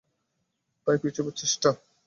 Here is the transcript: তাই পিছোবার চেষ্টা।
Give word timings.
তাই 0.87 0.97
পিছোবার 1.01 1.33
চেষ্টা। 1.33 1.69